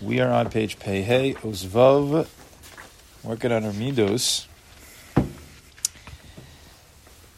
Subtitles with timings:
[0.00, 2.28] We are on page Pei Uzvav,
[3.24, 4.46] working on our Midos.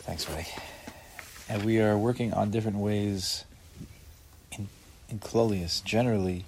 [0.00, 0.46] Thanks, Ray.
[1.48, 3.46] And we are working on different ways
[4.52, 4.68] in,
[5.08, 6.44] in Clolius, generally,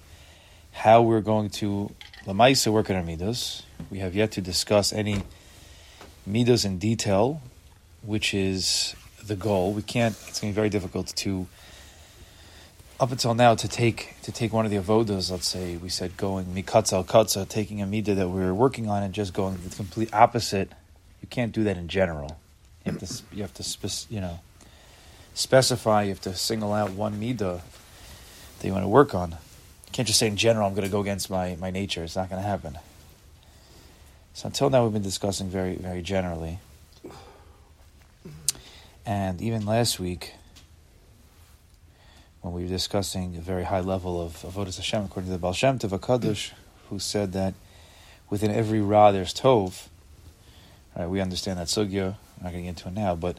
[0.73, 1.95] how we're going to
[2.27, 3.63] Lamaisa work on our Midos.
[3.91, 5.23] We have yet to discuss any
[6.29, 7.41] Midos in detail,
[8.03, 8.95] which is
[9.25, 9.73] the goal.
[9.73, 11.47] We can't, it's going to be very difficult to
[13.03, 16.17] up until now to take to take one of the avodas, let's say we said
[16.17, 19.75] going mikatza al taking a midah that we were working on and just going the
[19.75, 20.71] complete opposite.
[21.21, 22.39] You can't do that in general.
[22.85, 24.39] You have to you have to you know
[25.35, 26.05] specify.
[26.05, 27.63] You have to single out one midah
[28.61, 29.33] that you want to work on.
[29.33, 32.05] You can't just say in general I'm going to go against my my nature.
[32.05, 32.79] It's not going to happen.
[34.33, 36.61] So until now we've been discussing very very generally,
[39.05, 40.35] and even last week
[42.43, 45.53] when we were discussing a very high level of Avodah Hashem, according to the Baal
[45.53, 46.51] Shem Tov HaKadosh,
[46.91, 47.55] who said that
[48.29, 49.87] within every Ra there's Tov.
[50.97, 52.17] Right, we understand that sugya.
[52.39, 53.39] I'm not going to get into it now, but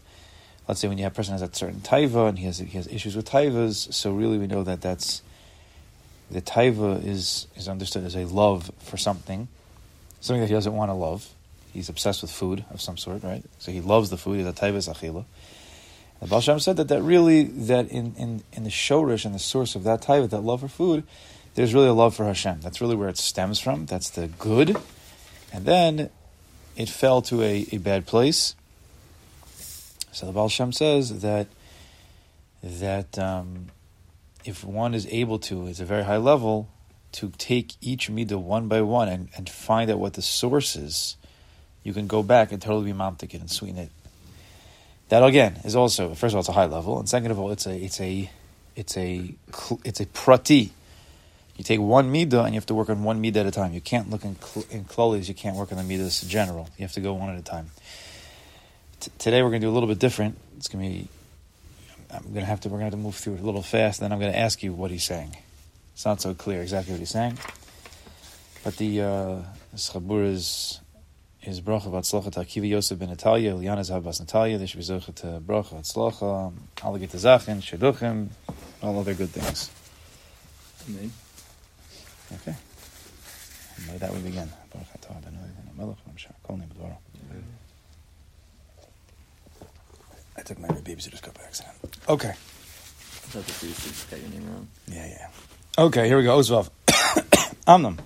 [0.68, 2.78] let's say when you have a person has a certain taiva and he has he
[2.78, 5.22] has issues with taivas, so really we know that that's
[6.32, 9.50] the taiva is is understood as a love for something,
[10.22, 11.30] something that he doesn't want to love.
[11.74, 13.44] He's obsessed with food of some sort, right?
[13.60, 14.38] So he loves the food.
[14.38, 15.26] He's a taiva achila.
[16.24, 19.40] The Baal Shem said that, that really, that in, in, in the shorish and the
[19.40, 21.04] source of that type, that love for food,
[21.56, 22.62] there's really a love for Hashem.
[22.62, 23.88] That's really where it stems from.
[23.88, 24.78] That's the good.
[25.52, 26.10] And then
[26.78, 28.56] it fell to a, a bad place.
[30.14, 31.48] So the Baal Shem says that
[32.64, 33.68] that um,
[34.46, 36.70] if one is able to, it's a very high level,
[37.14, 41.18] to take each midah one by one and, and find out what the source is,
[41.84, 43.92] you can go back and totally be mamtik it and sweeten it
[45.14, 47.52] that again is also first of all it's a high level, and second of all
[47.52, 48.32] it's a it's a
[48.76, 49.36] it's a
[49.84, 50.72] it's a prati.
[51.56, 53.74] You take one midah and you have to work on one midah at a time.
[53.74, 54.32] You can't look in
[54.72, 55.28] in klolis.
[55.28, 56.68] You can't work on the midas general.
[56.80, 57.70] You have to go one at a time.
[59.02, 60.36] T- today we're going to do a little bit different.
[60.58, 61.08] It's going to be.
[62.12, 62.70] I'm going to have to.
[62.70, 64.00] We're going to have to move through it a little fast.
[64.00, 65.38] Then I'm going to ask you what he's saying.
[65.94, 67.38] It's not so clear exactly what he's saying,
[68.64, 69.36] but the uh,
[69.76, 70.82] is
[71.46, 74.86] is bracha v'atzlacha to Akiva Yosef ben Natalia, Liana Zav bas Natalia, they should be
[74.86, 78.30] zocha to bracha v'atzlacha, alligate zachin, sheduchim,
[78.82, 79.70] all other good things.
[80.90, 81.12] Amen.
[82.34, 82.56] Okay.
[83.78, 84.50] And by that we begin.
[90.36, 91.76] I took my babysitter's cup by accident.
[92.10, 92.30] Okay.
[92.30, 94.68] I thought the priest got your name wrong.
[94.88, 95.28] Yeah, yeah.
[95.78, 96.38] Okay, here we go.
[96.38, 96.70] Ozvav.
[97.68, 98.00] Amnam.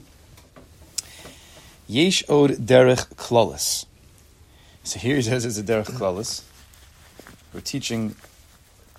[1.88, 3.86] Yesh od derech klolis.
[4.84, 6.44] So here he says it's a derech klolis.
[7.53, 8.16] We're teaching.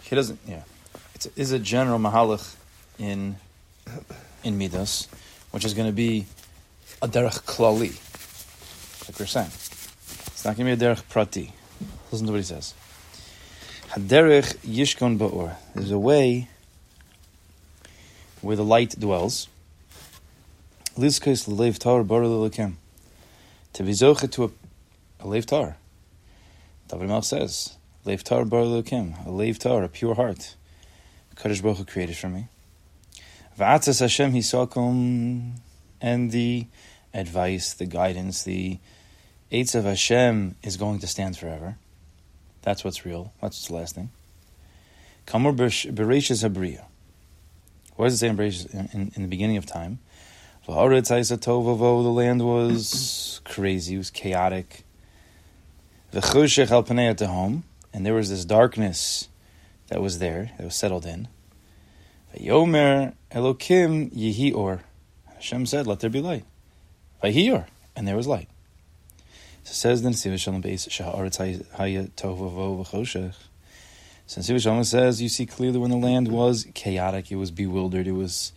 [0.03, 0.39] He doesn't.
[0.47, 0.63] Yeah,
[1.15, 2.57] it's a, is a general mahalach
[2.99, 3.37] in
[4.43, 5.09] in midas,
[5.51, 6.27] which is going to be
[7.03, 7.93] a derech klali,
[9.07, 9.51] like we're saying.
[10.29, 11.53] It's not going to be a derech prati.
[12.11, 12.75] Listen to what he says.
[13.91, 15.57] Haderech yishkon ba'or.
[15.75, 16.49] There's a way
[18.41, 19.49] where the light dwells.
[20.99, 22.75] Lizkes lev tar bar lelakem.
[23.75, 24.51] To be zoche to a,
[25.21, 25.77] a lev tar.
[26.89, 29.25] David Melech says, lev tar bar lelakem.
[29.25, 30.57] A lev tar, a pure heart.
[31.37, 32.49] Kadosh Baruch created for me.
[33.57, 35.53] V'atzas Hashem hisakum.
[36.01, 36.67] And the
[37.15, 38.79] advice, the guidance, the
[39.53, 41.77] Eitz of Hashem is going to stand forever.
[42.63, 43.33] That's what's real.
[43.41, 44.11] That's what's lasting.
[45.29, 46.87] Kamur Bereshis Habriya.
[47.95, 50.01] What does it say in, in, in the beginning of time?
[50.69, 54.85] The land was crazy, it was chaotic.
[56.13, 57.65] V'chushech al panei home,
[57.95, 59.31] and there was this darkness
[59.87, 61.29] that was there, that was settled in.
[62.37, 64.83] V'yomer Elokim yihi or.
[65.37, 66.45] Hashem said, let there be light.
[67.25, 68.51] V'hior, and there was light.
[69.65, 73.35] So says then, Siva Shalom Beis Sha'aretz Haya Tovavo.
[74.27, 78.13] So Shalom says, you see clearly when the land was chaotic, it was bewildered, it
[78.13, 78.53] was,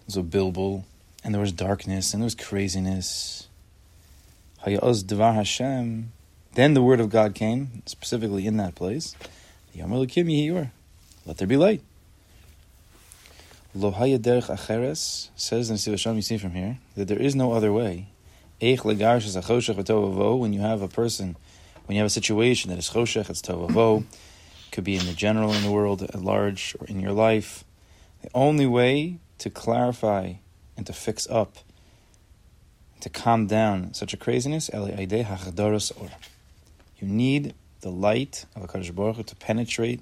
[0.00, 0.82] it was a bilbul
[1.26, 3.48] and there was darkness, and there was craziness.
[4.64, 6.12] Hashem.
[6.54, 9.16] Then the word of God came, specifically in that place.
[9.74, 9.90] Let
[11.36, 11.82] there be light.
[13.76, 17.72] Lohaya derech acheres says in Sivasham, you see from here, that there is no other
[17.72, 18.06] way.
[18.60, 18.78] When
[20.52, 21.36] you have a person,
[21.86, 24.04] when you have a situation that is choshech, it's tovavo,
[24.70, 27.64] could be in the general in the world at large or in your life.
[28.22, 30.34] The only way to clarify
[30.76, 31.56] and to fix up,
[33.00, 34.88] to calm down such a craziness, you
[37.02, 40.00] need the light of HaKadosh Baruch to penetrate,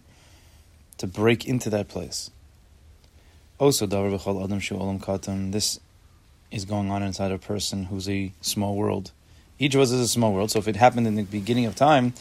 [0.98, 2.30] to break into that place.
[3.58, 5.80] Also, this
[6.50, 9.12] is going on inside a person who's a small world.
[9.58, 10.50] Each of us is a small world.
[10.50, 12.14] So if it happened in the beginning of time,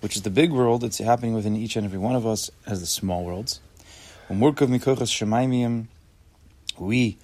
[0.00, 2.80] which is the big world, it's happening within each and every one of us as
[2.80, 3.60] the small worlds.
[6.78, 7.18] We,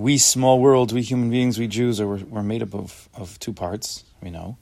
[0.00, 3.52] we small worlds, we human beings, we Jews, are we're, made up of, of two
[3.52, 4.04] parts.
[4.22, 4.56] We know.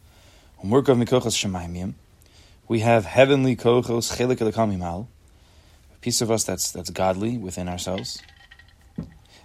[2.66, 8.20] We have heavenly kochos, chelik a piece of us that's that's godly within ourselves.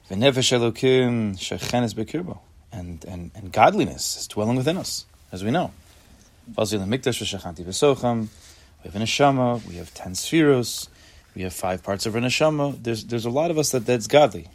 [0.10, 0.24] And
[3.06, 5.72] and and godliness is dwelling within us, as we know.
[6.48, 6.90] We have an
[9.04, 9.66] neshama.
[9.68, 10.88] We have ten sefiros.
[11.36, 12.82] We have five parts of our neshama.
[12.82, 14.50] There's there's a lot of us that that's godly.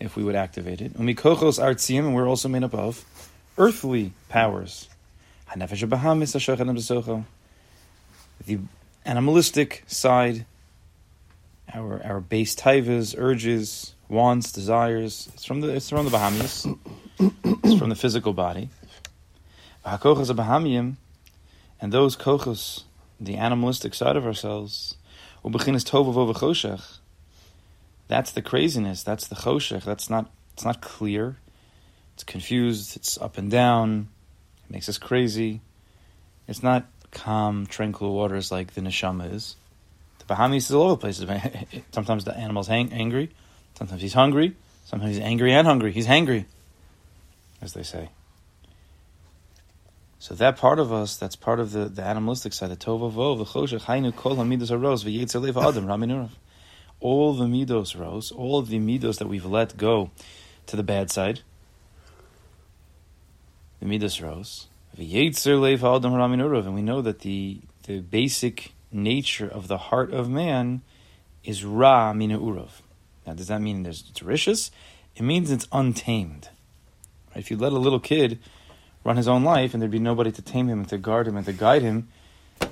[0.00, 3.04] If we would activate it, umikochos artzim, and we're also made up of
[3.58, 4.88] earthly powers.
[8.46, 8.58] The
[9.04, 10.46] animalistic side,
[11.74, 15.28] our our base taivas, urges, wants, desires.
[15.34, 16.78] It's from the it's from the Bahamias.
[17.18, 18.70] it's from the physical body.
[21.82, 22.84] And those kochos,
[23.18, 24.96] the animalistic side of ourselves,
[25.44, 26.99] ubechinas tov choshech.
[28.10, 29.04] That's the craziness.
[29.04, 29.84] That's the choshech.
[29.84, 30.28] That's not.
[30.54, 31.36] It's not clear.
[32.14, 32.96] It's confused.
[32.96, 34.08] It's up and down
[34.64, 35.60] It makes us crazy.
[36.48, 39.54] It's not calm, tranquil waters like the neshama is.
[40.18, 41.82] The Bahamis is all over the place.
[41.92, 43.30] Sometimes the animal's hang- angry,
[43.74, 45.92] sometimes he's hungry, sometimes he's angry and hungry.
[45.92, 46.46] He's hangry,
[47.62, 48.10] as they say.
[50.18, 53.38] So that part of us, that's part of the, the animalistic side, the tova vov,
[53.38, 56.30] the choshech, hainu kol hamidos haros, v'yetzer adam, raminurav.
[57.00, 60.10] All the midos rose, all the midos that we've let go
[60.66, 61.40] to the bad side,
[63.80, 64.66] the midos rose.
[64.96, 70.82] And we know that the the basic nature of the heart of man
[71.42, 72.82] is ra mina urav.
[73.26, 74.70] Now, does that mean there's it's rishis?
[75.16, 76.48] It means it's untamed.
[77.30, 77.38] Right?
[77.38, 78.38] If you let a little kid
[79.04, 81.36] run his own life and there'd be nobody to tame him and to guard him
[81.36, 82.08] and to guide him,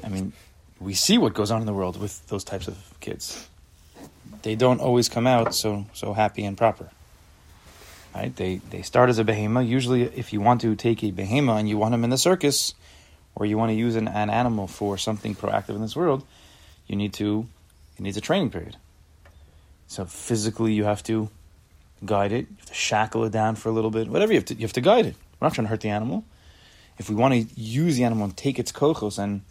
[0.04, 0.32] I mean,
[0.80, 3.48] we see what goes on in the world with those types of kids.
[4.42, 6.90] They don't always come out so so happy and proper.
[8.14, 8.34] Right?
[8.34, 9.66] They they start as a behema.
[9.66, 12.74] Usually, if you want to take a behema and you want him in the circus,
[13.34, 16.24] or you want to use an, an animal for something proactive in this world,
[16.86, 17.46] you need to
[17.96, 18.76] it needs a training period.
[19.86, 21.30] So physically, you have to
[22.04, 22.46] guide it.
[22.50, 24.08] You have to shackle it down for a little bit.
[24.08, 25.16] Whatever you have to, you have to guide it.
[25.40, 26.24] We're not trying to hurt the animal.
[26.98, 29.42] If we want to use the animal and take its kochos and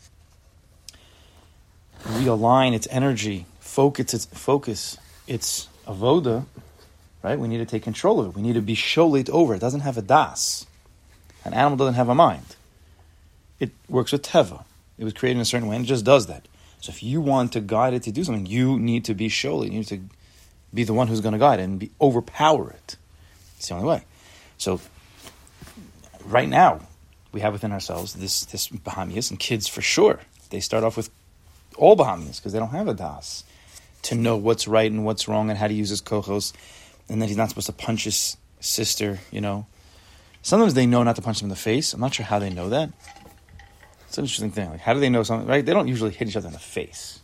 [2.04, 4.98] realign its energy, focus its focus
[5.28, 6.46] its avoda,
[7.24, 7.38] Right?
[7.38, 8.36] We need to take control of it.
[8.36, 9.56] We need to be sholit over.
[9.56, 10.66] It doesn't have a das.
[11.44, 12.56] An animal doesn't have a mind.
[13.60, 14.64] It works with teva.
[14.98, 16.48] It was created in a certain way and it just does that.
[16.80, 19.66] So if you want to guide it to do something, you need to be sholit.
[19.66, 20.02] You need to
[20.74, 22.96] be the one who's going to guide it and be, overpower it.
[23.58, 24.04] It's the only way.
[24.58, 24.80] So
[26.24, 26.82] right now,
[27.32, 30.20] we have within ourselves this this Bahamias and kids for sure.
[30.50, 31.10] They start off with
[31.78, 33.44] all Bahamias because they don't have a das
[34.04, 36.54] to know what's right and what's wrong and how to use his kohos
[37.10, 39.66] and that he's not supposed to punch his sister, you know.
[40.42, 41.94] Sometimes they know not to punch him in the face.
[41.94, 42.90] I'm not sure how they know that.
[44.08, 44.70] It's an interesting thing.
[44.70, 45.48] Like, how do they know something?
[45.48, 45.66] Right?
[45.66, 47.20] They don't usually hit each other in the face.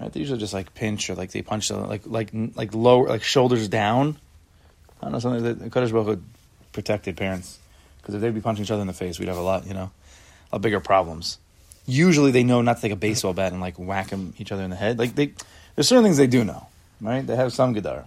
[0.00, 0.12] Right?
[0.12, 3.68] They usually just like pinch or like they punch like like like lower like shoulders
[3.68, 4.18] down.
[5.00, 6.20] I don't know something that Kadosh Baruch
[6.72, 7.58] protected parents
[7.98, 9.74] because if they'd be punching each other in the face, we'd have a lot, you
[9.74, 9.90] know,
[10.52, 11.38] a lot bigger problems.
[11.86, 14.62] Usually, they know not to take a baseball bat and like whack them each other
[14.62, 14.98] in the head.
[14.98, 15.32] Like they,
[15.74, 16.66] there's certain things they do know
[17.00, 17.26] right?
[17.26, 18.04] They have some gedar,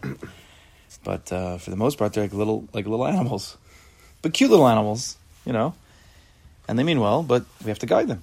[1.04, 3.58] but uh, for the most part, they're like little like little animals,
[4.22, 5.74] but cute little animals, you know.
[6.68, 8.22] And they mean well, but we have to guide them.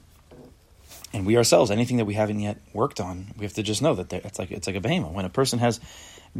[1.12, 3.94] And we ourselves, anything that we haven't yet worked on, we have to just know
[3.94, 5.12] that it's like it's like a behemoth.
[5.12, 5.80] When a person has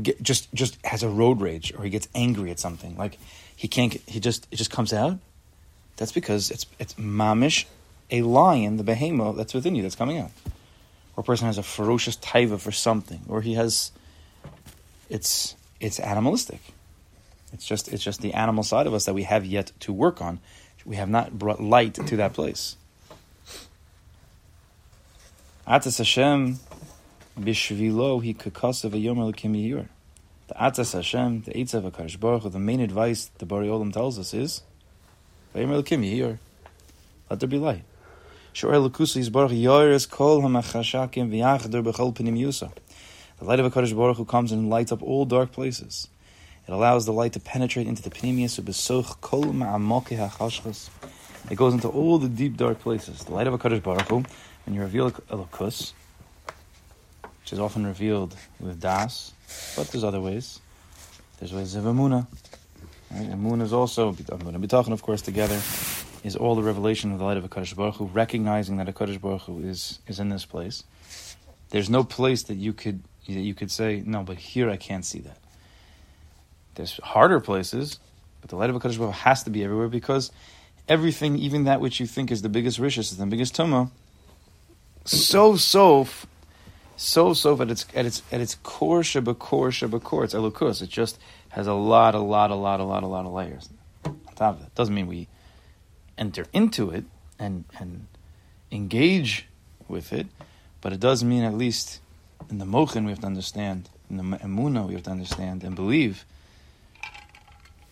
[0.01, 3.19] get, just just has a road rage or he gets angry at something, like
[3.55, 5.19] he can't, he just it just comes out.
[5.97, 7.65] That's because it's it's mamish,
[8.11, 10.31] a lion, the behemoth that's within you that's coming out.
[11.17, 13.91] Or a person has a ferocious taiva for something, or he has
[15.09, 16.61] it's it's animalistic.
[17.53, 20.21] It's just it's just the animal side of us that we have yet to work
[20.21, 20.41] on.
[20.85, 22.77] We have not brought light to that place.
[25.67, 26.59] Atas Hashem
[27.39, 33.31] bishvilo he kakasav ayomer l'kim The Atas Hashem, the Eitzav HaKadosh Baruch the main advice
[33.39, 34.63] the Bari Olam tells us is
[35.55, 35.67] Let
[37.41, 37.83] there be light.
[38.59, 38.69] The
[43.43, 46.09] light of HaKadosh Baruch Hu comes and lights up all dark places.
[46.67, 48.09] It allows the light to penetrate into the
[50.17, 50.89] ha'chashchas.
[51.51, 53.25] It goes into all the deep dark places.
[53.25, 54.25] The light of a HaKadosh Baruch Hu,
[54.65, 55.93] when you reveal Elokus,
[57.43, 59.35] which is often revealed with das,
[59.77, 60.61] but there's other ways.
[61.41, 62.27] There's ways of Amuna.
[63.11, 63.29] Right?
[63.33, 65.61] Amuna is also, Amuna B'tachon, of course, together,
[66.27, 69.43] is all the revelation of the light of HaKadosh Baruch Hu, recognizing that HaKadosh Baruch
[69.43, 70.83] Hu is, is in this place.
[71.71, 75.05] There's no place that you could that you could say, no, but here I can't
[75.05, 75.39] see that.
[76.77, 77.99] There's harder places,
[78.41, 80.33] but the light of HaKadosh Baruch Hu has to be everywhere because
[80.89, 83.91] everything, even that which you think is the biggest rishis, is the biggest tumah,
[85.05, 86.09] so so
[86.97, 90.83] so so at its at its at its core core core it's elukus.
[90.83, 91.19] It just
[91.51, 93.69] has a lot, a lot, a lot, a lot, a lot of layers
[94.05, 94.75] on top of it.
[94.75, 95.29] Doesn't mean we
[96.19, 97.05] enter into it
[97.39, 98.07] and and
[98.71, 99.47] engage
[99.89, 100.27] with it,
[100.81, 102.01] but it does mean at least
[102.51, 105.75] in the mochin we have to understand, in the emuna we have to understand and
[105.77, 106.25] believe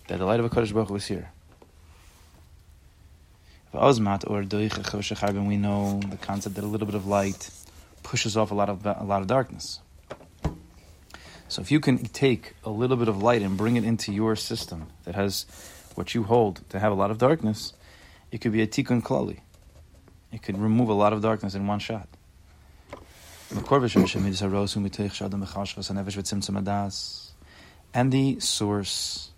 [0.09, 1.31] that the light of a Kodesh Baruch is here.
[3.75, 4.43] Ozmat or
[5.43, 7.51] we know the concept that a little bit of light
[8.05, 9.81] pushes off a lot of a lot of darkness.
[11.49, 14.37] So if you can take a little bit of light and bring it into your
[14.37, 15.47] system that has
[15.95, 17.73] what you hold to have a lot of darkness,
[18.35, 19.39] it could be a tikkun klali.
[20.33, 22.09] It could remove a lot of darkness in one shot.
[27.95, 29.31] And the source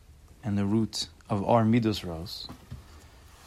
[0.43, 2.49] and the root of our midos rose,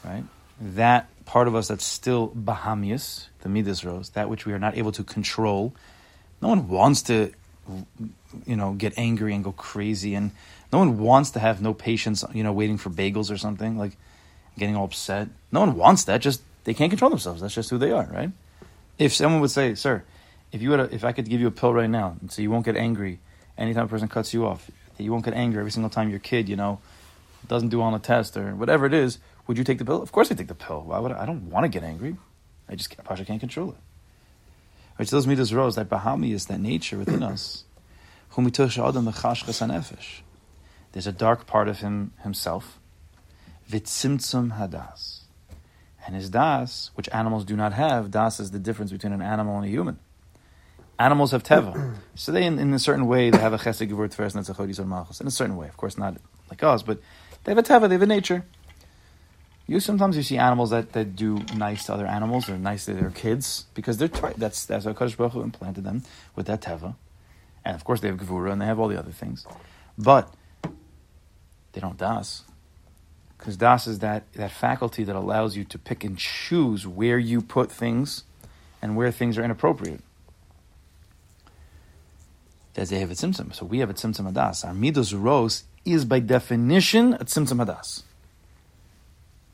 [0.05, 0.23] right?
[0.61, 4.77] that part of us that's still bahamius, the midas rose, that which we are not
[4.77, 5.73] able to control.
[6.43, 7.31] No one wants to,
[8.45, 10.29] you know, get angry and go crazy, and
[10.71, 13.97] no one wants to have no patience, you know, waiting for bagels or something, like
[14.59, 15.29] getting all upset.
[15.51, 16.21] No one wants that.
[16.21, 17.41] Just they can't control themselves.
[17.41, 18.31] That's just who they are, right?
[18.97, 20.03] If someone would say, "Sir,
[20.51, 22.65] if you a, if I could give you a pill right now, so you won't
[22.65, 23.19] get angry
[23.57, 26.49] anytime a person cuts you off, you won't get angry every single time your kid,
[26.49, 26.79] you know,
[27.47, 29.99] doesn't do on a test or whatever it is." Would you take the pill?
[30.03, 30.81] Of course I take the pill.
[30.81, 31.23] Why would I?
[31.23, 32.17] I don't want to get angry.
[32.69, 33.77] I just Pasha can't control it.
[34.97, 37.63] Which tells me this rose that Bahami is that nature within us.
[40.91, 42.78] There's a dark part of him himself.
[43.69, 45.19] Vitzimtzum hadas.
[46.05, 49.57] And his das, which animals do not have, das is the difference between an animal
[49.57, 49.99] and a human.
[50.97, 51.95] Animals have teva.
[52.15, 54.79] so they, in, in, a certain way, they have a chesed gevur tveres and it's
[54.79, 55.21] a malchus.
[55.21, 56.17] In a certain way, of course, not
[56.49, 56.99] like us, but
[57.43, 58.43] they have a teva, they have a nature.
[59.67, 62.95] You sometimes you see animals that, that do nice to other animals or nice to
[62.95, 66.01] their kids because they're try- that's that's how Kadosh Baruch Hu implanted them
[66.35, 66.95] with that teva,
[67.63, 69.45] and of course they have gevura and they have all the other things,
[69.95, 70.33] but
[71.73, 72.45] they don't das
[73.39, 77.41] because das is that that faculty that allows you to pick and choose where you
[77.41, 78.23] put things
[78.81, 80.01] and where things are inappropriate.
[82.75, 84.63] Have a tzimtzum, so we have a tzimtzum adas.
[84.63, 88.03] Our midos rose is by definition a tzimtzum adas.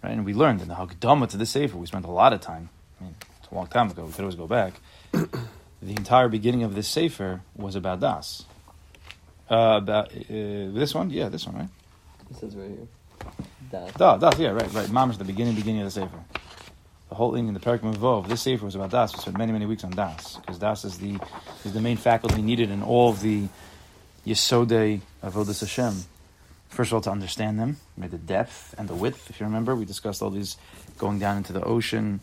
[0.03, 0.11] Right?
[0.11, 2.69] And we learned in the Hagdama to the Sefer, we spent a lot of time.
[2.99, 4.05] I mean, it's a long time ago.
[4.05, 4.79] We could always go back.
[5.11, 5.27] the
[5.81, 8.45] entire beginning of this Sefer was about Das.
[9.49, 11.69] Uh, about uh, this one, yeah, this one, right?
[12.29, 12.87] It says right here.
[13.72, 13.93] Das.
[13.93, 14.89] Da, das, yeah, right, right.
[14.89, 16.19] Mama's the beginning, beginning of the Sefer.
[17.10, 19.13] The whole thing in the Parakim Vov, this Sefer was about Das.
[19.13, 21.17] We spent many, many weeks on Das because Das is the
[21.63, 23.48] is the main faculty needed in all of the
[24.25, 26.05] Yesodei of Avodas Hashem
[26.75, 29.29] first of all to understand them, the depth and the width.
[29.29, 30.57] If you remember, we discussed all these
[30.98, 32.19] going down into the ocean,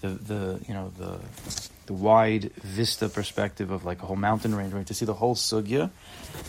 [0.00, 1.18] the the you know the
[1.86, 4.86] the wide vista perspective of like a whole mountain range, right?
[4.86, 5.90] To see the whole sugya.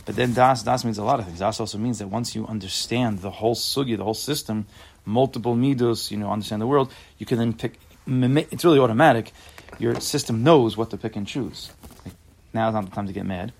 [0.05, 1.39] But then das das means a lot of things.
[1.39, 4.65] Das also means that once you understand the whole sugya, the whole system,
[5.05, 7.79] multiple midos, you know, understand the world, you can then pick.
[8.07, 9.31] It's really automatic.
[9.79, 11.71] Your system knows what to pick and choose.
[12.03, 12.15] Like,
[12.53, 13.53] now is not the time to get mad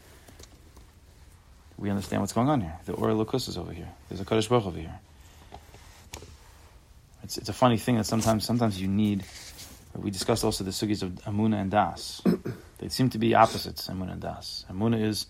[1.82, 2.78] we understand what's going on here.
[2.86, 3.90] The Or Lukus is over here.
[4.08, 5.00] There's a Kodesh Baruch over here.
[7.24, 9.24] It's, it's a funny thing that sometimes sometimes you need.
[9.96, 12.22] We discussed also the sugis of Amuna and Das.
[12.78, 14.66] they seem to be opposites, Amuna and Das.
[14.70, 15.28] Amuna is,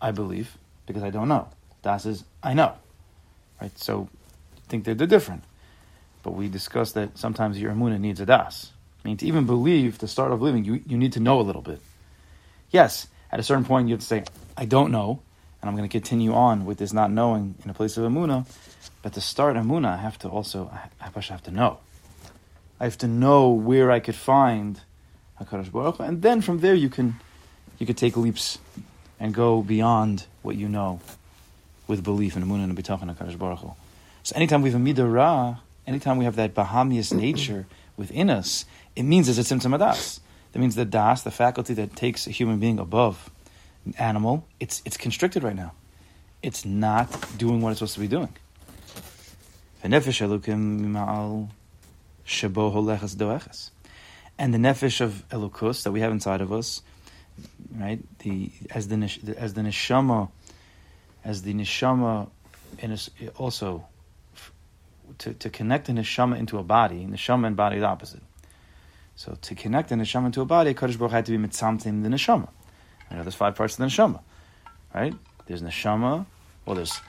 [0.00, 0.56] I believe,
[0.86, 1.48] because I don't know.
[1.82, 2.74] Das is, I know.
[3.60, 3.76] Right?
[3.78, 4.08] So,
[4.56, 5.44] I think they're, they're different.
[6.22, 8.72] But we discussed that sometimes your Amuna needs a Das.
[9.04, 11.42] I mean, to even believe, to start off believing, you, you need to know a
[11.42, 11.80] little bit.
[12.70, 14.24] Yes, at a certain point, you have to say,
[14.56, 15.20] I don't know,
[15.60, 18.46] and I'm going to continue on with this not knowing in a place of Amuna.
[19.02, 21.78] But to start Amuna, I have to also, I, I have to know.
[22.84, 24.78] I have to know where I could find
[25.40, 27.18] HaKadosh Baruch and then from there you can,
[27.78, 28.58] you could take leaps
[29.18, 31.00] and go beyond what you know
[31.86, 33.72] with belief in Amuna and B'tachon HaKadosh Baruch Hu.
[34.22, 37.64] So anytime we have a Midah anytime we have that Bahamius nature
[37.96, 40.20] within us, it means there's a tzimtzum of Das.
[40.52, 43.30] That means the Das, the faculty that takes a human being above
[43.86, 45.72] an animal, it's, it's constricted right now.
[46.42, 48.34] It's not doing what it's supposed to be doing.
[54.36, 56.82] And the nefesh of elukus that we have inside of us,
[57.76, 58.00] right?
[58.20, 58.96] The as the
[59.36, 60.30] as the neshama
[61.24, 62.28] as the neshama,
[62.78, 62.96] in
[63.36, 63.86] also
[65.18, 68.22] to, to connect the neshama into a body, neshama and body the opposite.
[69.16, 72.08] So to connect the neshama into a body, Kadosh Baruch had to be mitzamtim the
[72.08, 72.48] neshama.
[73.10, 74.20] I know there's five parts of the neshama,
[74.94, 75.14] right?
[75.46, 76.26] There's neshama,
[76.66, 77.00] well, there's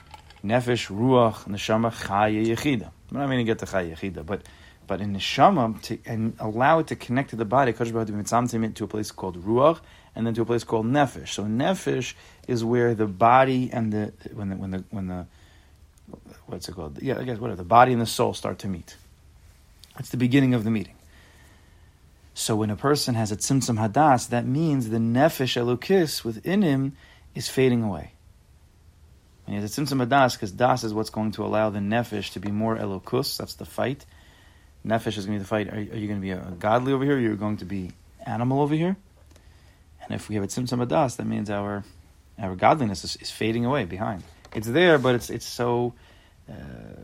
[0.44, 2.92] nefesh, ruach, neshama, chaya, yechida.
[3.12, 4.44] I'm not meaning to get to chaya, yechida, but
[4.88, 8.84] but in neshama, to and allow it to connect to the body, Kadosh Baruch to
[8.84, 9.80] a place called ruach,
[10.16, 11.30] and then to a place called nefesh.
[11.30, 12.14] So nefesh
[12.48, 15.28] is where the body and the when the when the when the
[16.48, 17.02] what's it called?
[17.02, 17.58] Yeah, I guess whatever.
[17.58, 18.96] The body and the soul start to meet.
[20.00, 20.96] It's the beginning of the meeting.
[22.34, 26.98] So when a person has a tzimtzum hadas, that means the nefesh elukis within him
[27.34, 28.12] is fading away.
[29.48, 32.34] And he has a tzimtzum hadas because das is what's going to allow the nefesh
[32.34, 33.38] to be more elokus.
[33.38, 34.06] That's the fight.
[34.86, 35.70] Nefesh is going to be the fight.
[35.70, 37.16] Are, are you going to be a, a godly over here?
[37.16, 37.92] Or you're going to be
[38.26, 38.96] animal over here.
[40.04, 41.84] And if we have a tzimtzum hadas, that means our
[42.38, 44.24] our godliness is, is fading away behind.
[44.54, 45.94] It's there, but it's it's so
[46.50, 46.54] uh,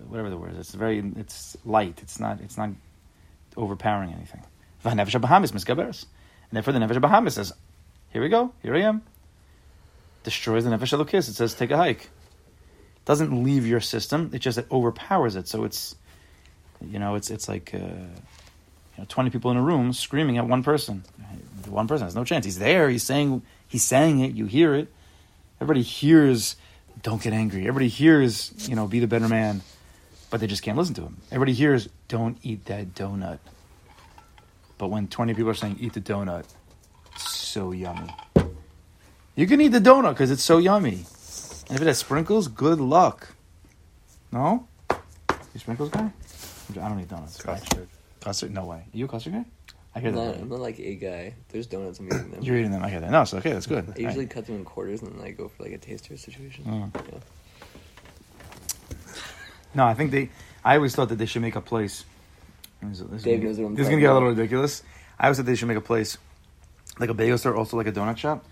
[0.07, 0.59] whatever the word is.
[0.59, 1.99] It's very it's light.
[2.01, 2.69] It's not it's not
[3.57, 4.43] overpowering anything.
[4.85, 6.05] V'hanefesh Bahamis misgaberes.
[6.49, 7.53] And therefore the nefesh Bahamis says,
[8.11, 8.53] "Here we go.
[8.61, 9.01] Here I am."
[10.23, 11.29] Destroys the nefesh elokis.
[11.29, 12.09] It says, "Take a hike."
[13.05, 14.29] Doesn't leave your system.
[14.33, 15.47] It just it overpowers it.
[15.47, 15.95] So it's,
[16.89, 20.47] you know, it's it's like, uh, you know, twenty people in a room screaming at
[20.47, 21.03] one person.
[21.63, 22.45] The one person has no chance.
[22.45, 22.89] He's there.
[22.89, 24.33] He's saying he's saying it.
[24.33, 24.87] You hear it.
[25.59, 26.55] Everybody hears.
[27.01, 27.61] Don't get angry.
[27.61, 28.53] Everybody hears.
[28.69, 29.61] You know, be the better man.
[30.29, 31.17] But they just can't listen to him.
[31.31, 31.89] Everybody hears.
[32.07, 33.39] Don't eat that donut.
[34.81, 36.45] But when 20 people are saying, eat the donut,
[37.13, 38.15] it's so yummy.
[39.35, 41.05] You can eat the donut because it's so yummy.
[41.67, 43.35] And if it has sprinkles, good luck.
[44.31, 44.67] No?
[44.89, 46.11] You sprinkles guy?
[46.77, 47.41] I don't eat donuts.
[47.41, 47.87] Custard.
[48.21, 48.53] Custard?
[48.53, 48.83] No way.
[48.93, 49.45] you a custard guy?
[49.93, 50.41] I hear I'm not, that.
[50.41, 51.33] I'm not like a guy.
[51.49, 51.99] There's donuts.
[51.99, 52.41] I'm eating them.
[52.41, 52.83] You're eating them.
[52.83, 53.11] I hear that.
[53.11, 53.93] No, so okay, that's good.
[53.97, 56.63] I usually cut them in quarters and then I go for like a taster situation.
[56.65, 56.95] Mm.
[57.11, 57.19] Yeah.
[59.73, 60.29] No, I think they.
[60.63, 62.05] I always thought that they should make a place.
[62.81, 64.29] This is, this Dave gonna knows get- what I'm this is gonna get a little
[64.29, 64.83] ridiculous.
[65.19, 66.17] I always thought they should make a place,
[66.99, 68.45] like a bagel store, also like a donut shop.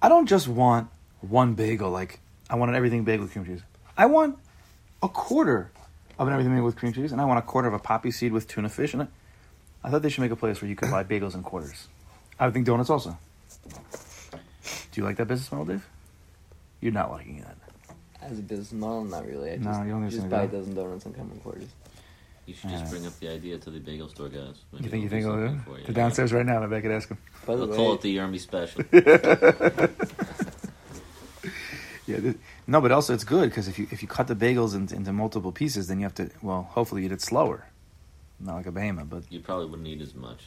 [0.00, 0.88] I don't just want
[1.20, 1.90] one bagel.
[1.90, 3.62] Like I want an everything bagel with cream cheese.
[3.96, 4.38] I want
[5.02, 5.70] a quarter
[6.18, 8.10] of an everything bagel with cream cheese, and I want a quarter of a poppy
[8.10, 8.92] seed with tuna fish.
[8.94, 9.08] And I,
[9.84, 11.88] I thought they should make a place where you could buy bagels in quarters.
[12.38, 13.18] I would think donuts also.
[14.32, 15.86] Do you like that business model, Dave?
[16.80, 17.56] You're not liking that.
[18.22, 19.52] As a business model, not really.
[19.52, 21.68] I No, just, you don't just listen buy a dozen donuts and come in quarters.
[22.46, 22.78] You should Yeah.
[22.80, 24.54] just bring up the idea to the bagel store guys.
[24.72, 25.86] Maybe You think you think do I'll something do for you.
[25.86, 26.60] The downstairs right now.
[26.60, 27.18] Maybe I could ask him.
[27.44, 28.82] By the We'll call it the Army special.
[32.06, 34.74] Yeah, th- no, but also it's good because if you if you cut the bagels
[34.74, 37.66] into, into multiple pieces, then you have to well, hopefully eat it slower,
[38.38, 39.10] not like a behemoth.
[39.10, 40.40] But you probably wouldn't eat as much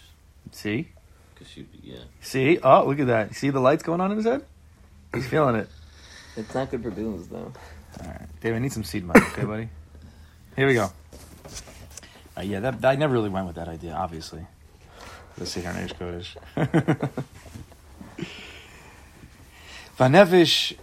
[0.53, 0.87] see,
[1.33, 1.99] because you'd be yeah.
[2.21, 3.35] see, oh look at that!
[3.35, 4.45] See the lights going on in his head?
[5.13, 5.69] He's feeling it.
[6.37, 7.51] it's not good for business though.
[8.01, 9.69] All right, David, I need some seed money, okay, buddy?
[10.55, 10.91] Here we go.
[12.37, 13.93] Uh, yeah, that I never really went with that idea.
[13.93, 14.45] Obviously,
[15.37, 16.37] let's see here, Neish Kodesh.
[19.99, 20.77] Vanevish.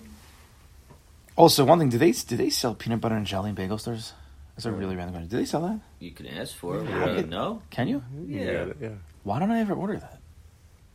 [1.37, 4.13] Also, one thing: do they do they sell peanut butter and jelly in bagel stores?
[4.57, 5.29] That's a really random question.
[5.29, 5.81] Do they sell that?
[5.99, 6.89] You can ask for it.
[6.89, 7.05] Yeah.
[7.05, 8.03] Uh, no, Can you?
[8.27, 8.69] Yeah.
[8.81, 8.89] yeah.
[9.23, 10.19] Why don't I ever order that?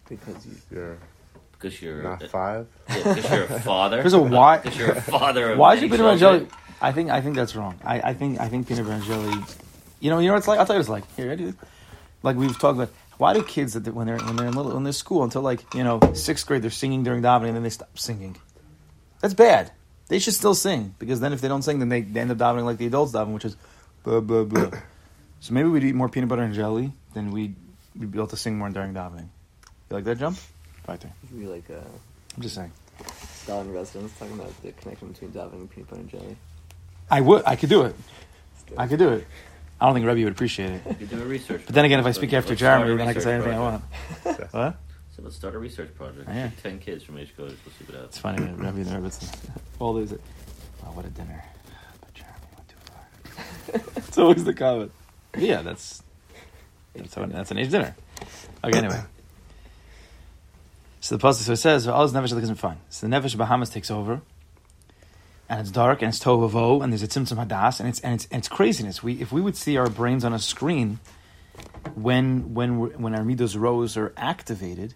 [0.09, 0.97] Because you, You're
[1.51, 2.67] because you're not uh, five.
[2.89, 3.97] yeah, 'cause you're a father.
[4.01, 5.51] There's a why- Because you're a father.
[5.51, 6.47] Of Why is it peanut butter and jelly?
[6.81, 7.79] I think I think that's wrong.
[7.85, 9.43] I, I think I think peanut butter and jelly.
[9.99, 10.57] You know, you know what it's like.
[10.59, 11.15] I'll tell you what it's like.
[11.15, 11.53] Here, I do.
[12.23, 12.89] Like we've talked about.
[13.19, 15.71] Why do kids that when they're when they're in little in their school until like
[15.75, 18.35] you know sixth grade they're singing during davening and then they stop singing?
[19.19, 19.71] That's bad.
[20.11, 22.37] They should still sing because then if they don't sing then they, they end up
[22.37, 23.55] davening like the adults daven, which is
[24.03, 24.69] blah blah blah.
[25.39, 27.55] so maybe we'd eat more peanut butter and jelly than we
[27.97, 29.29] we'd be able to sing more during davening.
[29.89, 30.37] You like that jump?
[30.85, 31.13] Right there.
[31.23, 31.81] you could be like a
[32.35, 32.73] I'm just saying.
[33.35, 36.35] Stalin residents talking about the connection between Davin and peanut butter and jelly.
[37.09, 37.43] I would.
[37.45, 37.95] I could do it.
[38.77, 39.25] I could do it.
[39.79, 40.81] I don't think Rebbe would appreciate it.
[40.99, 41.61] You do a research.
[41.65, 43.83] But then again, if I speak after Jeremy, then I can say anything I want.
[44.51, 44.75] What?
[45.23, 46.27] Let's start a research project.
[46.27, 46.49] Oh, yeah.
[46.49, 47.55] Take Ten kids from age codes.
[47.65, 48.09] We'll see what happens.
[48.09, 49.11] It's funny, Rebbe and Rebbe.
[49.79, 50.13] All these.
[50.13, 51.43] Oh, what a dinner.
[52.01, 53.81] But Jeremy went too far.
[54.03, 54.91] it's always the comment.
[55.37, 56.01] Yeah, that's
[56.95, 57.95] that's, how, that's an age dinner.
[58.63, 59.01] Okay, anyway.
[60.99, 63.71] So the pasuk so it says, "All his nefesh is fine." So the nefesh Bahamis
[63.71, 64.21] takes over,
[65.49, 68.27] and it's dark and it's tohu and there's a tzimtzum hadas, and it's and it's
[68.31, 69.01] and it's craziness.
[69.01, 70.99] We if we would see our brains on a screen,
[71.95, 74.93] when when we're, when our midos rows are activated,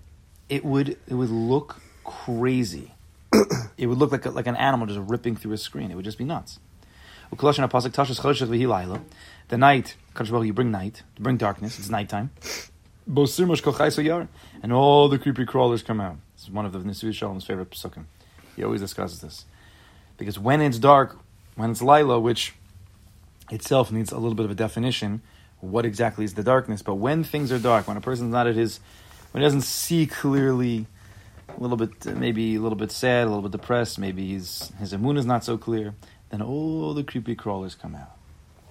[0.50, 2.94] it would it would look crazy.
[3.78, 5.92] it would look like a, like an animal just ripping through a screen.
[5.92, 6.60] It would just be nuts.
[7.34, 9.02] Ukolosh pasuk tashas chodesh v'hi laila.
[9.48, 11.78] The night, you bring night, you bring darkness.
[11.78, 12.32] It's nighttime.
[13.10, 14.28] Bosimush kochai yar,
[14.64, 16.18] and all the creepy crawlers come out.
[16.36, 18.06] This is one of the Nisuy Shalom's favorite pasukim.
[18.56, 19.46] He always discusses this.
[20.18, 21.20] Because when it's dark,
[21.56, 22.54] when it's Lila, which
[23.52, 25.22] itself needs a little bit of a definition,
[25.60, 26.82] what exactly is the darkness?
[26.82, 28.80] But when things are dark, when a person's not at his,
[29.36, 30.88] when he doesn't see clearly,
[31.50, 34.94] a little bit, maybe a little bit sad, a little bit depressed, maybe his, his
[34.94, 35.94] immune is not so clear,
[36.30, 38.16] then all the creepy crawlers come out.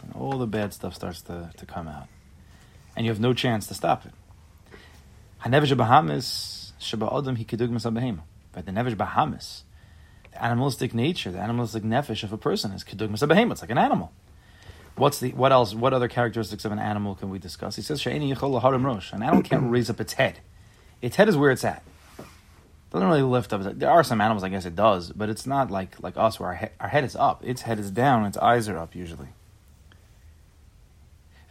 [0.00, 2.08] And all the bad stuff starts to, to come out.
[2.96, 4.12] And you have no chance to stop it.
[5.44, 5.76] Hanevish.
[8.54, 9.64] But the Nevish Bahamis,
[10.32, 13.22] the animalistic nature, the animalistic nefesh of a person is kedugmas.
[13.52, 14.12] It's like an animal.
[14.96, 15.74] What's the what else?
[15.74, 17.76] What other characteristics of an animal can we discuss?
[17.76, 20.40] He says, "She'eni yichol rosh." An animal can't raise up its head.
[21.04, 21.82] Its head is where it's at.
[22.90, 23.60] Doesn't really lift up.
[23.78, 26.48] There are some animals, I guess, it does, but it's not like like us, where
[26.48, 27.44] our, he- our head is up.
[27.44, 28.24] Its head is down.
[28.24, 29.28] Its eyes are up usually.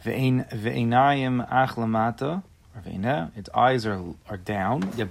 [0.04, 2.42] Ve'ein- Ve'einayim ach lamata,
[2.74, 4.80] or ve'ina, its eyes are are down.
[4.96, 5.06] Their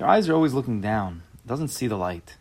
[0.00, 1.22] eyes are always looking down.
[1.44, 2.36] It doesn't see the light.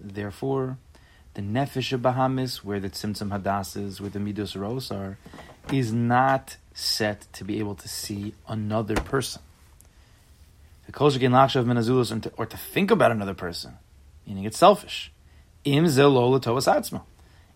[0.00, 0.76] Therefore,
[1.34, 5.18] the nefesh of Bahamis, where the tzimtzum hadasses, where the midos ros are,
[5.72, 9.42] is not set to be able to see another person.
[10.86, 13.78] The kolshakin lachshav menazulos, or to- or to think about another person,
[14.26, 15.12] meaning it's selfish.
[15.64, 17.02] Im zelo l'tovas atzma.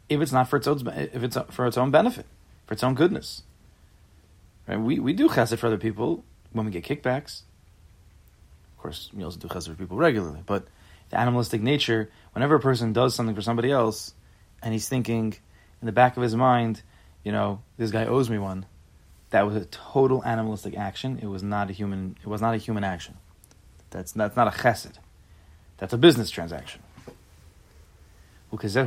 [0.09, 2.27] If it's not for its own, if it's for its own benefit,
[2.67, 3.43] for its own goodness.
[4.67, 4.81] Right?
[4.81, 7.43] We we do chesed for other people when we get kickbacks.
[8.73, 10.67] Of course, we also do chesed for people regularly, but
[11.11, 14.15] the animalistic nature, whenever a person does something for somebody else,
[14.63, 15.35] and he's thinking
[15.81, 16.83] in the back of his mind,
[17.25, 18.67] you know, this guy owes me one,
[19.31, 21.19] that was a total animalistic action.
[21.21, 22.17] It was not a human.
[22.23, 23.17] It was not a human action.
[23.91, 24.95] That's that's not a chesed.
[25.79, 26.83] That's a business transaction.
[28.51, 28.87] This is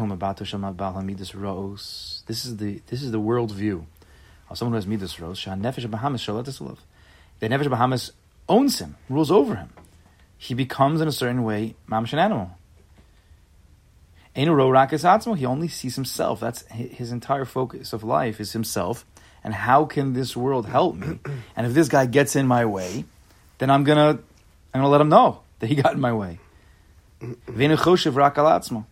[2.58, 3.86] the this is the world view
[4.50, 5.46] of someone who has midas ros.
[5.46, 6.78] Nefesh Bahamis
[7.40, 8.12] The nefesh Bahamis
[8.50, 9.70] owns him, rules over him.
[10.42, 12.50] He becomes in a certain way mamish an animal.
[14.34, 16.40] He only sees himself.
[16.40, 19.06] That's his entire focus of life is himself.
[19.44, 21.20] And how can this world help me?
[21.56, 23.06] And if this guy gets in my way,
[23.60, 24.18] then I'm gonna
[24.74, 26.40] I'm gonna let him know that he got in my way.
[27.22, 28.86] V'enu choshev atzmo.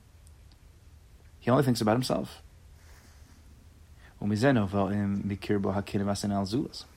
[1.40, 2.44] He only thinks about himself.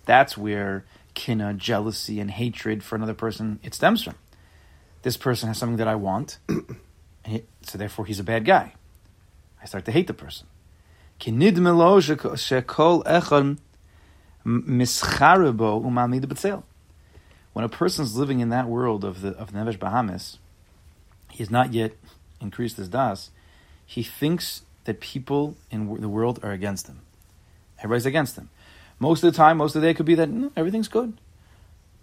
[0.05, 0.85] That's where
[1.15, 4.15] kina, jealousy, and hatred for another person it stems from.
[5.03, 6.39] This person has something that I want,
[7.27, 8.75] he- so therefore he's a bad guy.
[9.61, 10.47] I start to hate the person.
[17.53, 20.39] When a person's living in that world of the of Nevesh Bahamis,
[21.31, 21.93] he has not yet
[22.41, 23.31] increased his das.
[23.87, 27.01] He thinks that people in the world are against him.
[27.79, 28.49] Everybody's against him.
[28.99, 31.19] Most of the time, most of the day, it could be that no, everything's good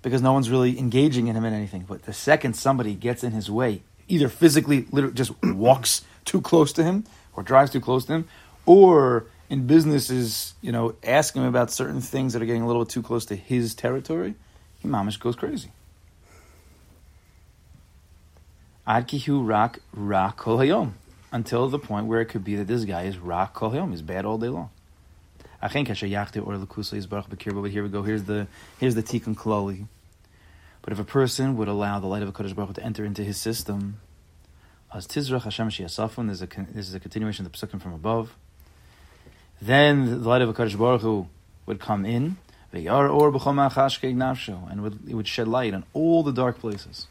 [0.02, 1.86] because no one's really engaging in him in anything.
[1.88, 6.74] But the second somebody gets in his way, either physically, literally just walks too close
[6.74, 8.28] to him, or drives too close to him,
[8.66, 12.68] or in business is you know asking him about certain things that are getting a
[12.68, 14.36] little too close to his territory,
[14.80, 15.72] he mamish goes crazy.
[18.88, 20.94] Ad kihu rak rak kol hayom.
[21.32, 24.02] Until the point where it could be that this guy is rak kol hayom, he's
[24.02, 24.72] bad all day long.
[25.62, 27.62] Achen kasher yachte or lekusa is baruch b'kirba.
[27.62, 28.04] But here we go.
[28.04, 28.48] Here's the
[28.80, 29.88] here's the tikkun klali.
[30.82, 33.24] But if a person would allow the light of a Kodesh Baruch to enter into
[33.24, 34.00] his system,
[34.94, 38.36] as tizrach Hashem sheyasafun, there's a this is a continuation of the psukim from above.
[39.62, 41.28] Then the light of a Kodesh Baruch
[41.66, 42.38] would come in,
[42.74, 47.08] v'yar or nafsho, and would, it would shed light on all the dark places.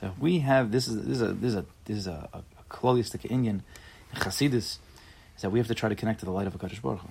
[0.00, 2.38] So we have this is this is a this is a this is a, a,
[2.38, 3.62] a Indian
[4.14, 4.78] Chasidus is
[5.40, 7.08] that we have to try to connect to the light of a Kodesh Baruch Hu,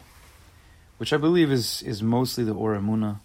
[1.02, 3.22] which I believe is is mostly the Or Emuna.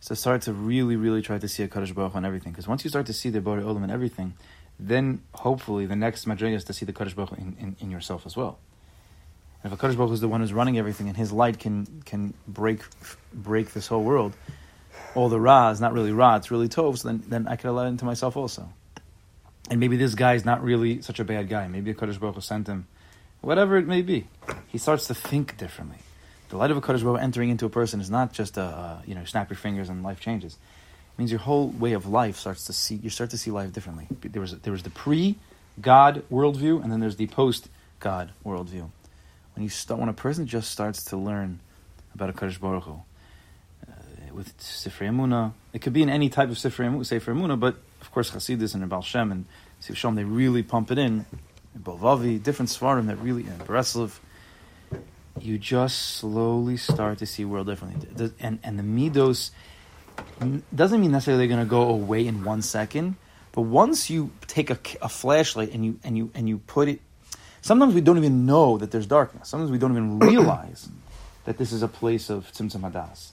[0.00, 2.52] So start to really, really try to see a Kadosh Baruch on everything.
[2.52, 4.34] Because once you start to see the Borei Olam and everything,
[4.78, 8.26] then hopefully the next madriga is to see the Kadosh Baruch in, in, in yourself
[8.26, 8.58] as well.
[9.64, 12.02] And if a Kadosh Baruch is the one who's running everything, and his light can
[12.04, 12.82] can break
[13.32, 14.34] break this whole world,
[15.14, 16.98] all the Ra is not really Ra, it's really Tov.
[16.98, 18.68] So then, then I could allow it into myself also.
[19.70, 21.68] And maybe this guy is not really such a bad guy.
[21.68, 22.86] Maybe a Kadosh Baruch sent him,
[23.40, 24.26] whatever it may be.
[24.68, 26.00] He starts to think differently.
[26.52, 29.02] The light of a Kadosh Baruch entering into a person is not just a, a
[29.06, 30.52] you know snap your fingers and life changes.
[30.52, 33.72] It means your whole way of life starts to see you start to see life
[33.72, 34.06] differently.
[34.20, 35.36] There was there was the pre
[35.80, 38.90] God worldview, and then there's the post God worldview.
[39.54, 41.60] When you start, when a person just starts to learn
[42.14, 43.00] about a Kadosh Baruch Hu,
[43.88, 48.12] uh, with Sifrei Emuna, it could be in any type of Sifrei Emuna, but of
[48.12, 49.46] course Hasidus and Baal Shem and
[49.80, 51.24] Sif they really pump it in.
[51.78, 54.18] Bolvavi, different Svarim that really, and Breslov,
[55.40, 58.30] you just slowly start to see world differently.
[58.40, 59.50] And, and the Midos,
[60.74, 63.16] doesn't mean necessarily they're going to go away in one second.
[63.52, 67.00] But once you take a, a flashlight and you and you and you put it,
[67.60, 69.48] sometimes we don't even know that there's darkness.
[69.48, 70.88] Sometimes we don't even realize
[71.44, 73.30] that this is a place of tzimtzum hadas.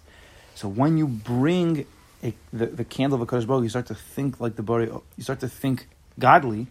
[0.56, 1.86] So when you bring
[2.22, 4.88] a, the, the candle of a Kodesh Baruch, you start to think like the Bari,
[5.16, 6.68] you start to think godly.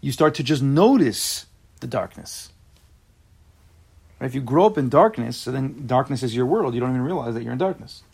[0.00, 1.46] You start to just notice
[1.78, 2.51] the darkness.
[4.22, 4.28] Right?
[4.28, 6.74] If you grow up in darkness, so then darkness is your world.
[6.74, 8.04] You don't even realize that you're in darkness.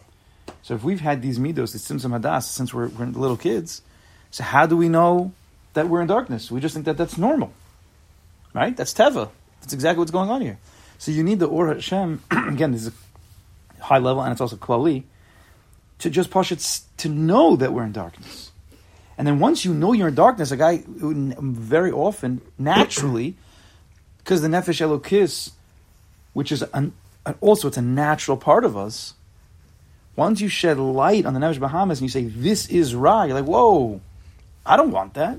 [0.62, 3.82] So if we've had these midos, the tzimtzum hadas, since we're, we're little kids,
[4.30, 5.32] so how do we know
[5.74, 6.50] that we're in darkness?
[6.50, 7.52] We just think that that's normal,
[8.54, 8.74] right?
[8.74, 9.28] That's teva.
[9.60, 10.56] That's exactly what's going on here.
[10.96, 12.22] So you need the Or Hashem.
[12.30, 12.92] again, this is
[13.78, 15.04] a high level, and it's also klali
[15.98, 18.50] to just push it to know that we're in darkness.
[19.18, 23.36] And then once you know you're in darkness, a guy very often, naturally,
[24.16, 25.50] because the nefesh elokis,
[26.32, 26.92] which is an,
[27.26, 29.14] an, also it's a natural part of us.
[30.16, 33.34] Once you shed light on the nefesh Bahamis and you say this is ra, you're
[33.34, 34.00] like, whoa,
[34.66, 35.38] I don't want that.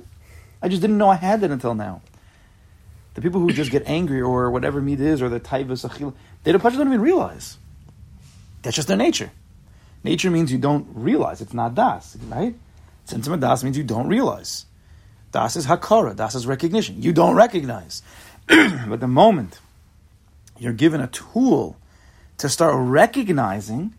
[0.62, 2.02] I just didn't know I had that until now.
[3.16, 6.52] The people who just get angry or whatever meat is or the taivas achil, they
[6.52, 7.58] don't, don't even realize.
[8.62, 9.32] That's just their nature.
[10.04, 11.42] Nature means you don't realize.
[11.42, 12.56] It's not das, right?
[13.08, 14.66] Tzimtzum das means you don't realize.
[15.32, 16.16] Das is hakara.
[16.16, 17.02] Das is recognition.
[17.02, 18.02] You don't recognize.
[18.48, 19.60] but the moment
[20.60, 21.78] you're given a tool
[22.38, 23.96] to start recognizing,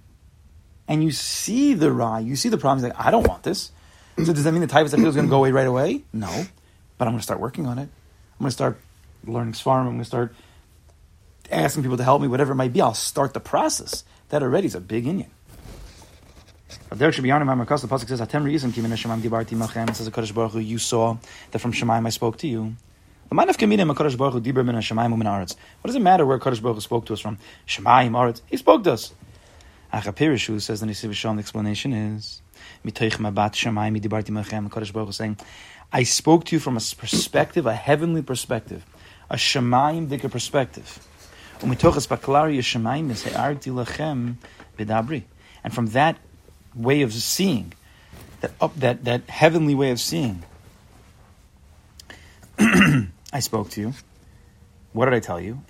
[0.86, 2.88] and you see the ra, you see the problem.
[2.88, 3.72] Like, I don't want this.
[4.18, 6.02] So does that mean the type of is going to go away right away?
[6.12, 6.44] No,
[6.98, 7.88] but I'm going to start working on it.
[7.88, 8.78] I'm going to start
[9.24, 9.80] learning svarim.
[9.80, 10.34] I'm going to start
[11.50, 12.80] asking people to help me, whatever it might be.
[12.80, 14.04] I'll start the process.
[14.28, 15.30] That already is a big Indian.
[16.90, 20.06] There should be on my The pasuk says, "Atem reason kimin Shemaim dibarti machem." Says
[20.06, 21.16] the Kodesh Baruch Hu, "You saw
[21.50, 22.76] that from Shemaim I spoke to you."
[23.32, 23.66] What does it
[26.00, 27.38] matter where Kodesh Baruch Hu spoke to us from?
[27.64, 28.40] Shemaim, Aretz.
[28.46, 29.12] He spoke to us.
[29.94, 31.36] Achapirishu says the Nisiv Shalom.
[31.36, 32.42] The explanation is,
[32.84, 35.36] mitoich Kodesh Baruch Hu saying,
[35.92, 38.84] I spoke to you from a perspective, a heavenly perspective,
[39.30, 41.06] a Shemaim dika perspective.
[41.62, 41.78] And
[45.74, 46.16] from that
[46.74, 47.72] way of seeing,
[48.40, 50.42] that up that, that heavenly way of seeing,
[53.32, 53.94] I spoke to you.
[54.92, 55.62] What did I tell you?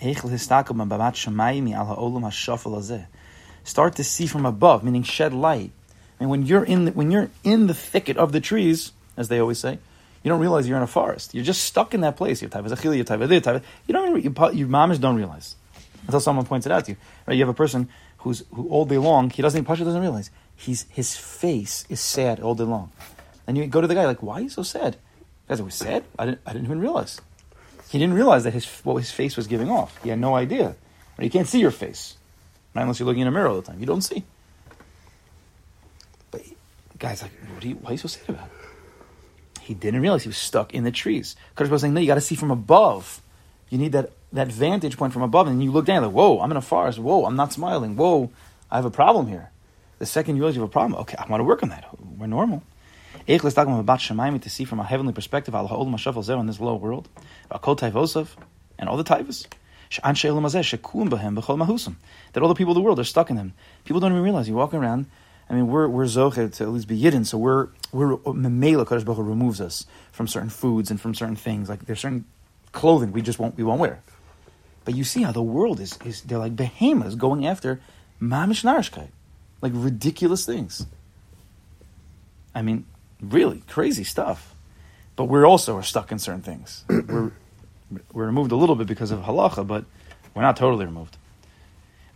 [3.64, 5.72] Start to see from above, meaning shed light.
[6.18, 9.38] And when you're in the, when you're in the thicket of the trees, as they
[9.38, 9.78] always say,
[10.22, 11.34] you don't realize you're in a forest.
[11.34, 12.42] You're just stuck in that place.
[12.42, 13.04] You don't you
[13.92, 15.56] don't you, your mamas don't realize
[16.06, 16.96] until someone points it out to you.
[17.26, 17.34] Right?
[17.34, 20.86] You have a person who's who all day long he doesn't Pasha doesn't realize he's
[20.90, 22.92] his face is sad all day long,
[23.46, 24.96] and you go to the guy like, why are you so sad?
[25.46, 26.04] The guy was sad.
[26.18, 27.20] I didn't I didn't even realize.
[27.90, 30.00] He didn't realize that his what his face was giving off.
[30.02, 30.76] He had no idea.
[31.18, 32.16] You can't see your face,
[32.74, 32.82] right?
[32.82, 33.80] unless you're looking in a mirror all the time.
[33.80, 34.24] You don't see.
[36.30, 36.42] But
[36.98, 38.48] guy's like, what you, why are you so sad about?
[39.60, 41.36] He didn't realize he was stuck in the trees.
[41.56, 43.20] Kodesh was saying, no, you got to see from above.
[43.68, 45.46] You need that, that vantage point from above.
[45.48, 46.98] And you look down, like, whoa, I'm in a forest.
[46.98, 47.96] Whoa, I'm not smiling.
[47.96, 48.30] Whoa,
[48.70, 49.50] I have a problem here.
[49.98, 51.86] The second you realize you have a problem, okay, I want to work on that.
[52.18, 52.62] We're normal.
[53.30, 57.08] To see from a heavenly perspective, on this low world,
[57.48, 59.46] and all the taivas,
[62.32, 63.52] that all the people of the world are stuck in them.
[63.84, 65.06] People don't even realize you walk around.
[65.48, 68.84] I mean, we're we're zoche to at least be yidden, so we're we're memela.
[68.84, 71.68] Kodesh Baruch removes us from certain foods and from certain things.
[71.68, 72.24] Like there's certain
[72.72, 74.02] clothing we just won't we won't wear.
[74.84, 77.80] But you see how the world is is they're like behemoths going after
[78.20, 79.10] mamish narishkeit,
[79.62, 80.84] like ridiculous things.
[82.54, 82.86] I mean,
[83.20, 84.54] really crazy stuff.
[85.16, 86.84] But we're also are stuck in certain things.
[86.88, 87.32] we're
[88.12, 89.84] we're removed a little bit because of halacha, but
[90.34, 91.16] we're not totally removed.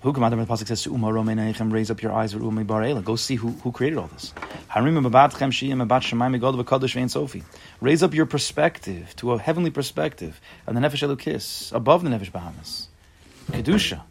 [0.02, 3.52] Who out the pasuk says, "Raise up your eyes with Umi Barela." Go see who,
[3.52, 4.34] who created all this.
[4.68, 7.42] Harim mabatchem shiyim mabat shemayim god v'kadosh vein sofi.
[7.80, 12.30] Raise up your perspective to a heavenly perspective and the nefesh elukis above the nefesh
[12.30, 12.88] bahamis.
[13.50, 14.02] Kedusha.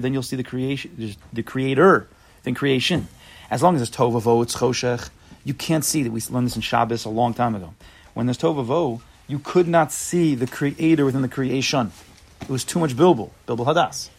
[0.00, 2.08] Then you'll see the creation, the creator,
[2.42, 3.08] then creation.
[3.54, 5.10] As long as it's tovavo, it's choshech.
[5.44, 6.10] You can't see that.
[6.10, 7.72] We learned this in Shabbos a long time ago.
[8.12, 11.92] When there's tovavo, you could not see the creator within the creation.
[12.40, 14.10] It was too much bilbul, bilbul hadas.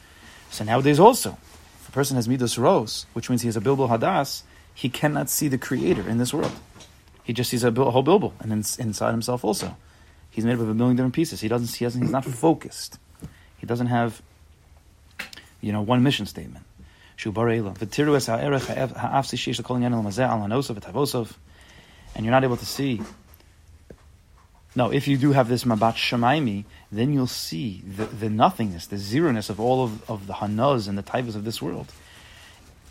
[0.51, 1.37] So nowadays also,
[1.81, 4.43] if a person has midos ros, which means he has a bilbul hadas,
[4.73, 6.53] he cannot see the creator in this world.
[7.21, 9.75] He just sees a, bil- a whole bilbul, and then inside himself also.
[10.31, 11.41] He's made up of a million different pieces.
[11.41, 11.75] He doesn't.
[11.75, 12.01] He doesn't.
[12.01, 12.99] He's not focused.
[13.57, 14.21] He doesn't have,
[15.59, 16.64] you know, one mission statement.
[22.17, 23.01] And you're not able to see
[24.75, 28.97] no, if you do have this mabat shemaimi, then you'll see the, the nothingness, the
[28.97, 31.93] zeroness of all of, of the hanaz and the taivas of this world.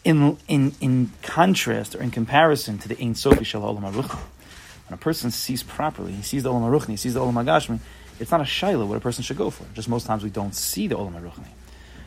[0.02, 4.96] In, in, in contrast or in comparison to the Ein Sofi Shel Olam when a
[4.96, 7.78] person sees properly, he sees the Olam HaRuchni, he sees the Olam HaGashmi,
[8.18, 9.64] it's not a shaila what a person should go for.
[9.74, 11.48] Just most times we don't see the Olam HaRuchni.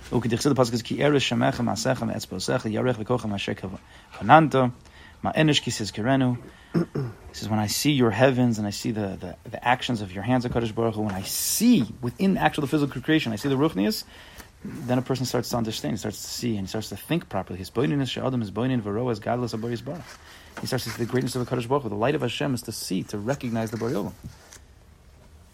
[0.09, 1.57] Ukidichsil, the Pasuk is, Ki eres yarech
[4.13, 4.71] kananta,
[5.23, 6.37] ma'enish kirenu.
[6.73, 10.13] He says, when I see your heavens and I see the, the, the actions of
[10.13, 13.49] your hands, HaKadosh Baruch Hu, when I see within actual the physical creation, I see
[13.49, 14.03] the ruchnias,
[14.63, 17.29] then a person starts to understand, he starts to see, and he starts to think
[17.29, 17.57] properly.
[17.57, 20.01] His boinin is she'adam, his boinin varoah is godless aboris baruch.
[20.61, 21.89] He starts to see the greatness of HaKadosh Baruch Hu.
[21.89, 24.13] The light of Hashem is to see, to recognize the baruch.